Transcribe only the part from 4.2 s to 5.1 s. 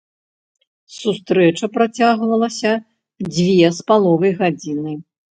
гадзіны.